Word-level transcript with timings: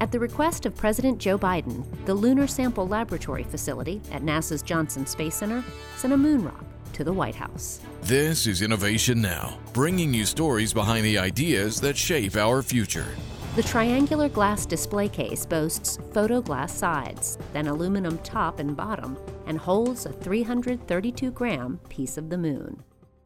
At 0.00 0.10
the 0.10 0.18
request 0.18 0.64
of 0.64 0.74
President 0.74 1.18
Joe 1.18 1.38
Biden, 1.38 1.84
the 2.06 2.14
Lunar 2.14 2.46
Sample 2.46 2.88
Laboratory 2.88 3.42
facility 3.42 4.00
at 4.10 4.22
NASA's 4.22 4.62
Johnson 4.62 5.04
Space 5.04 5.34
Center 5.34 5.62
sent 5.98 6.14
a 6.14 6.16
moon 6.16 6.42
rock 6.42 6.64
to 6.94 7.04
the 7.04 7.12
White 7.12 7.34
House. 7.34 7.80
This 8.00 8.46
is 8.46 8.62
Innovation 8.62 9.20
Now, 9.20 9.58
bringing 9.74 10.14
you 10.14 10.24
stories 10.24 10.72
behind 10.72 11.04
the 11.04 11.18
ideas 11.18 11.82
that 11.82 11.98
shape 11.98 12.36
our 12.36 12.62
future. 12.62 13.08
The 13.56 13.62
triangular 13.62 14.30
glass 14.30 14.64
display 14.64 15.10
case 15.10 15.44
boasts 15.44 15.98
photoglass 16.12 16.70
sides, 16.70 17.36
then 17.52 17.66
aluminum 17.66 18.16
top 18.20 18.58
and 18.58 18.74
bottom, 18.74 19.18
and 19.44 19.58
holds 19.58 20.06
a 20.06 20.12
332 20.12 21.30
gram 21.32 21.78
piece 21.90 22.16
of 22.16 22.30
the 22.30 22.38
moon. 22.38 22.82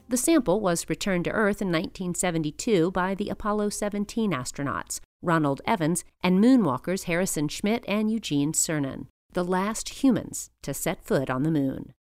The 0.09 0.16
sample 0.16 0.61
was 0.61 0.88
returned 0.88 1.25
to 1.27 1.30
Earth 1.30 1.62
in 1.62 1.68
1972 1.68 2.91
by 2.91 3.14
the 3.14 3.30
Apollo 3.30 3.70
17 3.70 4.32
astronauts, 4.32 5.00
Ronald 5.25 5.62
Evans, 5.66 6.04
and 6.22 6.43
moonwalkers 6.43 7.05
Harrison 7.05 7.48
Schmitt 7.48 7.84
and 7.88 8.10
Eugene 8.10 8.52
Cernan, 8.52 9.06
the 9.33 9.45
last 9.45 10.02
humans 10.02 10.50
to 10.62 10.74
set 10.74 11.05
foot 11.05 11.30
on 11.30 11.42
the 11.42 11.50
moon. 11.50 11.92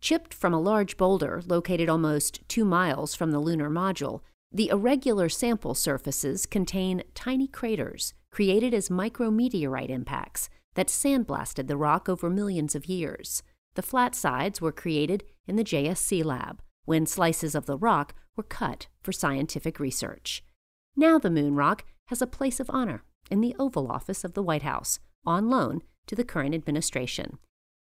Chipped 0.00 0.34
from 0.34 0.52
a 0.52 0.60
large 0.60 0.96
boulder 0.96 1.42
located 1.46 1.88
almost 1.88 2.40
two 2.48 2.64
miles 2.64 3.14
from 3.14 3.30
the 3.30 3.38
lunar 3.38 3.70
module, 3.70 4.22
the 4.50 4.68
irregular 4.68 5.28
sample 5.28 5.74
surfaces 5.74 6.44
contain 6.44 7.02
tiny 7.14 7.46
craters 7.46 8.14
created 8.30 8.74
as 8.74 8.88
micrometeorite 8.88 9.90
impacts 9.90 10.48
that 10.74 10.88
sandblasted 10.88 11.68
the 11.68 11.76
rock 11.76 12.08
over 12.08 12.28
millions 12.28 12.74
of 12.74 12.86
years. 12.86 13.42
The 13.74 13.82
flat 13.82 14.14
sides 14.14 14.60
were 14.60 14.72
created 14.72 15.24
in 15.46 15.56
the 15.56 15.64
JSC 15.64 16.24
lab 16.24 16.62
when 16.84 17.06
slices 17.06 17.54
of 17.54 17.66
the 17.66 17.78
rock 17.78 18.14
were 18.36 18.42
cut 18.42 18.88
for 19.02 19.12
scientific 19.12 19.78
research. 19.78 20.42
Now 20.96 21.18
the 21.18 21.30
moon 21.30 21.54
rock 21.54 21.84
has 22.06 22.22
a 22.22 22.26
place 22.26 22.60
of 22.60 22.70
honor 22.70 23.02
in 23.30 23.40
the 23.40 23.56
Oval 23.58 23.90
Office 23.90 24.24
of 24.24 24.34
the 24.34 24.42
White 24.42 24.62
House, 24.62 24.98
on 25.24 25.48
loan 25.48 25.82
to 26.06 26.14
the 26.14 26.24
current 26.24 26.54
administration. 26.54 27.38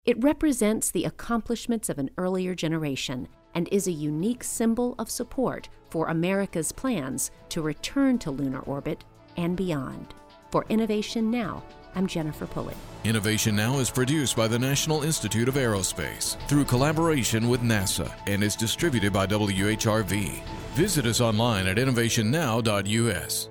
It 0.04 0.22
represents 0.22 0.90
the 0.90 1.04
accomplishments 1.04 1.88
of 1.88 1.98
an 1.98 2.10
earlier 2.16 2.54
generation 2.54 3.28
and 3.54 3.68
is 3.70 3.86
a 3.86 3.92
unique 3.92 4.44
symbol 4.44 4.94
of 4.98 5.10
support 5.10 5.68
for 5.90 6.08
America's 6.08 6.72
plans 6.72 7.30
to 7.50 7.62
return 7.62 8.18
to 8.18 8.30
lunar 8.30 8.60
orbit 8.60 9.04
and 9.36 9.56
beyond. 9.56 10.14
For 10.50 10.64
Innovation 10.68 11.30
Now, 11.30 11.62
I'm 11.94 12.06
Jennifer 12.06 12.46
Pulley. 12.46 12.74
Innovation 13.04 13.56
Now 13.56 13.78
is 13.78 13.90
produced 13.90 14.36
by 14.36 14.48
the 14.48 14.58
National 14.58 15.02
Institute 15.02 15.48
of 15.48 15.54
Aerospace 15.54 16.36
through 16.48 16.64
collaboration 16.64 17.48
with 17.48 17.60
NASA 17.60 18.12
and 18.26 18.42
is 18.42 18.56
distributed 18.56 19.12
by 19.12 19.26
WHRV. 19.26 20.42
Visit 20.74 21.06
us 21.06 21.20
online 21.20 21.66
at 21.66 21.76
innovationnow.us. 21.76 23.48